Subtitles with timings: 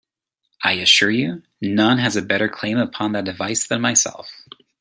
[0.63, 4.31] I assure you, none has a better claim upon that device than myself.